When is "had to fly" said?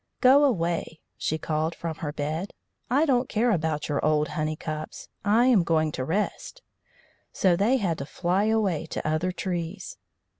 7.77-8.45